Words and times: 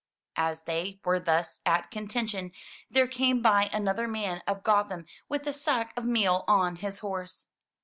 As 0.37 0.61
they 0.61 0.99
were 1.05 1.19
thus 1.19 1.61
at 1.63 1.91
contention, 1.91 2.53
there 2.89 3.05
came 3.07 3.39
by 3.39 3.65
another 3.71 4.07
man 4.07 4.41
of 4.47 4.63
Gotham 4.63 5.05
with 5.29 5.45
a 5.45 5.53
sack 5.53 5.93
of 5.95 6.05
meal 6.05 6.43
on 6.47 6.77
his 6.77 7.01
horse. 7.01 7.49